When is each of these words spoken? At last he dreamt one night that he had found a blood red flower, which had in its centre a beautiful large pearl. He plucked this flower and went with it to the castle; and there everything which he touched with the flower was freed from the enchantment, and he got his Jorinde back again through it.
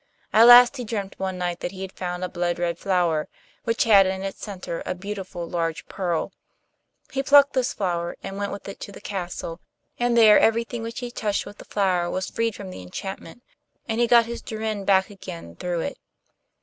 At 0.33 0.47
last 0.47 0.77
he 0.77 0.83
dreamt 0.83 1.19
one 1.19 1.37
night 1.37 1.59
that 1.59 1.73
he 1.73 1.83
had 1.83 1.91
found 1.91 2.23
a 2.23 2.27
blood 2.27 2.57
red 2.57 2.79
flower, 2.79 3.27
which 3.65 3.83
had 3.83 4.07
in 4.07 4.23
its 4.23 4.41
centre 4.41 4.81
a 4.83 4.95
beautiful 4.95 5.47
large 5.47 5.85
pearl. 5.87 6.33
He 7.11 7.21
plucked 7.21 7.53
this 7.53 7.71
flower 7.75 8.17
and 8.23 8.35
went 8.35 8.51
with 8.51 8.67
it 8.67 8.79
to 8.79 8.91
the 8.91 8.99
castle; 8.99 9.61
and 9.99 10.17
there 10.17 10.39
everything 10.39 10.81
which 10.81 11.01
he 11.01 11.11
touched 11.11 11.45
with 11.45 11.59
the 11.59 11.65
flower 11.65 12.09
was 12.09 12.31
freed 12.31 12.55
from 12.55 12.71
the 12.71 12.81
enchantment, 12.81 13.43
and 13.87 14.01
he 14.01 14.07
got 14.07 14.25
his 14.25 14.41
Jorinde 14.41 14.87
back 14.87 15.11
again 15.11 15.55
through 15.55 15.81
it. 15.81 15.99